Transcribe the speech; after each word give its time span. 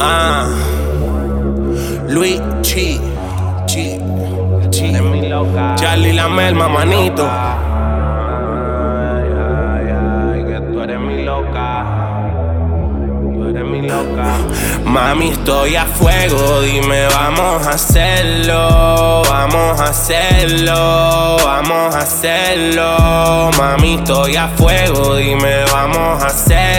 Ah, 0.00 0.46
Luis 2.08 2.40
Chi, 2.62 3.00
Chi, 3.66 4.00
Chi. 4.70 4.92
Charlie 5.76 6.12
la 6.12 6.28
melma, 6.28 6.68
manito. 6.68 7.24
Que 10.46 10.60
tú 10.60 10.80
eres 10.82 11.00
mi 11.00 11.24
loca. 11.24 11.84
Tú 13.32 13.44
eres 13.48 13.64
mi 13.64 13.82
loca. 13.82 14.36
Mami, 14.84 15.30
estoy 15.30 15.76
a 15.76 15.84
fuego, 15.86 16.60
dime, 16.60 17.06
vamos 17.08 17.66
a 17.66 17.70
hacerlo, 17.70 19.22
vamos 19.28 19.80
a 19.80 19.84
hacerlo, 19.84 21.36
vamos 21.44 21.94
a 21.94 21.98
hacerlo. 21.98 23.50
Mami, 23.58 23.94
estoy 23.94 24.36
a 24.36 24.48
fuego, 24.48 25.16
dime, 25.16 25.64
vamos 25.72 26.22
a 26.22 26.26
hacerlo, 26.26 26.73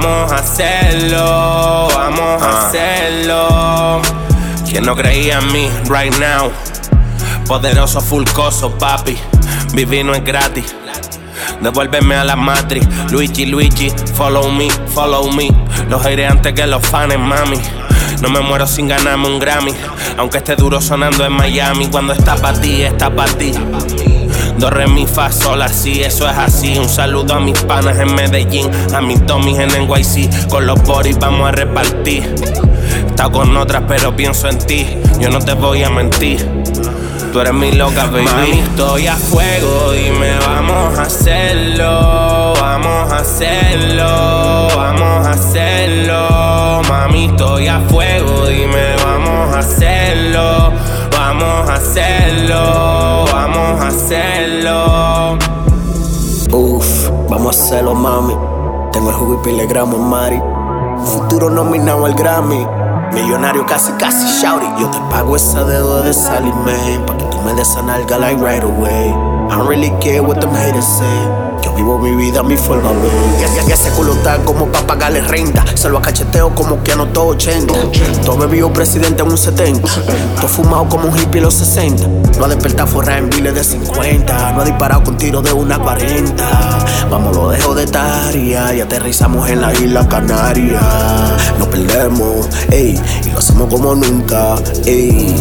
vamos 0.00 0.32
a 0.32 0.36
hacerlo, 0.36 1.88
vamos 1.94 2.42
a 2.42 2.68
hacerlo. 2.68 4.02
¿Quién 4.68 4.84
no 4.84 4.94
creía 4.94 5.38
en 5.38 5.52
mí 5.52 5.68
right 5.88 6.14
now? 6.18 6.52
Poderoso 7.46 8.00
fulcoso, 8.00 8.76
papi, 8.76 9.16
vivir 9.72 10.04
no 10.04 10.14
es 10.14 10.24
gratis. 10.24 10.74
Devuélveme 11.60 12.14
a 12.14 12.24
la 12.24 12.36
matriz, 12.36 12.86
Luigi, 13.10 13.46
Luigi, 13.46 13.90
follow 14.14 14.50
me, 14.50 14.68
follow 14.94 15.30
me. 15.32 15.48
Los 15.88 16.04
aire 16.04 16.26
antes 16.26 16.52
que 16.52 16.66
los 16.66 16.86
fans, 16.86 17.18
mami. 17.18 17.58
No 18.20 18.28
me 18.30 18.40
muero 18.40 18.66
sin 18.66 18.88
ganarme 18.88 19.28
un 19.28 19.38
Grammy, 19.38 19.72
aunque 20.16 20.38
esté 20.38 20.56
duro 20.56 20.80
sonando 20.80 21.24
en 21.24 21.32
Miami. 21.32 21.88
Cuando 21.88 22.12
está 22.12 22.36
para 22.36 22.60
ti, 22.60 22.82
está 22.82 23.10
para 23.10 23.32
ti. 23.32 23.52
Do, 24.58 24.70
re, 24.70 24.88
mi, 24.88 25.06
fa, 25.06 25.30
sol, 25.30 25.62
así, 25.62 26.02
eso 26.02 26.28
es 26.28 26.36
así. 26.36 26.76
Un 26.78 26.88
saludo 26.88 27.34
a 27.34 27.40
mis 27.40 27.60
panas 27.62 27.98
en 27.98 28.14
Medellín, 28.14 28.68
a 28.92 29.00
mis 29.00 29.24
tomis 29.24 29.58
en 29.58 29.68
NYC. 29.68 30.48
Con 30.48 30.66
los 30.66 30.82
boris 30.82 31.18
vamos 31.18 31.48
a 31.48 31.52
repartir. 31.52 32.34
Estado 33.06 33.30
con 33.30 33.56
otras, 33.56 33.84
pero 33.86 34.16
pienso 34.16 34.48
en 34.48 34.58
ti. 34.58 34.86
Yo 35.20 35.28
no 35.30 35.38
te 35.38 35.54
voy 35.54 35.84
a 35.84 35.90
mentir. 35.90 36.44
Tú 37.32 37.40
eres 37.40 37.52
mi 37.52 37.72
loca, 37.72 38.06
baby. 38.06 38.24
Mami, 38.24 38.58
estoy 38.60 39.06
a 39.06 39.14
fuego, 39.14 39.92
dime, 39.92 40.38
vamos 40.38 40.98
a 40.98 41.02
hacerlo, 41.02 42.54
vamos 42.58 43.12
a 43.12 43.18
hacerlo, 43.18 44.68
vamos 44.74 45.26
a 45.26 45.30
hacerlo. 45.32 46.82
Mami, 46.88 47.26
estoy 47.26 47.68
a 47.68 47.80
fuego, 47.80 48.46
dime, 48.46 48.77
hacerlo. 54.58 55.38
Uf, 56.52 57.10
vamos 57.28 57.58
a 57.58 57.64
hacerlo, 57.64 57.94
mami. 57.94 58.34
Tengo 58.92 59.10
el 59.10 59.16
jugo 59.16 59.34
y 59.34 59.44
pile 59.44 59.66
gramos, 59.66 60.00
Mari. 60.00 60.40
Futuro 61.04 61.50
nominado 61.50 62.06
al 62.06 62.14
Grammy. 62.14 62.66
Millonario 63.12 63.64
casi, 63.66 63.92
casi, 63.92 64.26
shout 64.40 64.62
it. 64.62 64.80
Yo 64.80 64.90
te 64.90 64.98
pago 65.10 65.36
esa 65.36 65.64
deuda 65.64 66.02
de 66.02 66.12
salirme. 66.12 67.00
Pa' 67.06 67.16
que 67.16 67.24
tú 67.26 67.38
me 67.42 67.54
des 67.54 67.76
nalga 67.84 68.18
like 68.18 68.42
right 68.42 68.62
away. 68.62 69.14
I 69.50 69.56
don't 69.56 69.66
really 69.66 69.90
care 70.00 70.22
what 70.22 70.40
them 70.40 70.50
haters 70.50 70.86
say. 70.86 71.48
Yo 71.62 71.72
vivo 71.72 71.98
mi 71.98 72.14
vida 72.14 72.40
a 72.40 72.42
mi 72.42 72.56
forma, 72.56 72.90
ya, 73.40 73.64
ya 73.66 73.74
ese 73.74 73.90
culo 73.90 74.12
está 74.12 74.36
como 74.44 74.66
pa' 74.66 74.86
pagarle 74.86 75.22
renta. 75.22 75.64
Se 75.74 75.88
lo 75.88 76.00
cacheteo 76.00 76.54
como 76.54 76.82
que 76.82 76.92
anotó 76.92 77.28
80. 77.28 77.74
Todo 78.24 78.36
bebido 78.36 78.72
presidente 78.72 79.22
en 79.22 79.30
un 79.30 79.38
70. 79.38 79.88
Todo 80.36 80.48
fumado 80.48 80.88
como 80.88 81.08
un 81.08 81.18
hippie 81.18 81.38
en 81.38 81.44
los 81.44 81.54
60. 81.54 82.06
No 82.38 82.44
ha 82.44 82.48
despertado 82.48 82.88
forrado 82.88 83.18
en 83.18 83.30
biles 83.30 83.54
de 83.54 83.64
50. 83.64 84.52
No 84.52 84.60
ha 84.60 84.64
disparado 84.64 85.02
con 85.02 85.16
tiro 85.16 85.40
de 85.40 85.52
una 85.52 85.78
40. 85.78 86.44
Vamos, 87.10 87.34
lo 87.34 87.48
dejo 87.48 87.74
de 87.74 87.86
taria 87.86 88.74
y 88.74 88.80
aterrizamos 88.82 89.48
en 89.48 89.62
la 89.62 89.72
isla 89.72 90.06
Canaria. 90.06 90.80
No 91.58 91.68
perdemos, 91.70 92.48
ey, 92.70 93.00
y 93.24 93.30
lo 93.30 93.38
hacemos 93.38 93.72
como 93.72 93.94
nunca, 93.94 94.56
ey. 94.84 95.34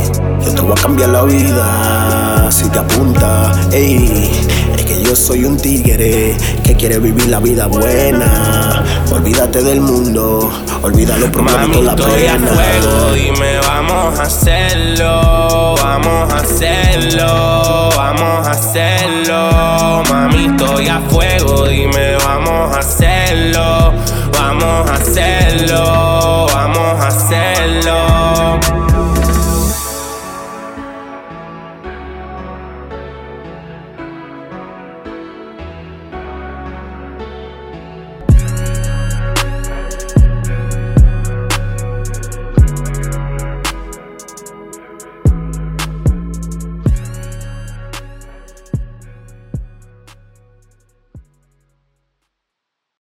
Yo 0.45 0.53
te 0.53 0.61
a 0.61 0.75
cambiar 0.75 1.09
la 1.09 1.23
vida 1.23 2.16
si 2.51 2.69
te 2.69 2.79
apunta, 2.79 3.51
ey. 3.71 4.29
Es 4.77 4.85
que 4.85 5.01
yo 5.03 5.15
soy 5.15 5.45
un 5.45 5.57
tigre 5.57 6.37
que 6.63 6.75
quiere 6.75 6.99
vivir 6.99 7.27
la 7.27 7.39
vida 7.39 7.67
buena. 7.67 8.83
Olvídate 9.11 9.63
del 9.63 9.81
mundo, 9.81 10.51
olvídalo, 10.81 11.27
Mami, 11.27 11.31
prometo 11.31 11.81
la 11.81 11.91
estoy 11.91 12.25
a 12.27 12.37
fuego, 12.37 13.13
dime, 13.13 13.57
vamos 13.65 14.19
a 14.19 14.23
hacerlo, 14.23 15.75
vamos 15.81 16.33
a 16.33 16.37
hacerlo, 16.37 17.89
vamos 17.95 18.47
a 18.47 18.51
hacerlo. 18.51 20.03
Mami, 20.09 20.45
estoy 20.45 20.87
a 20.87 20.99
fuego, 21.09 21.67
dime, 21.67 22.06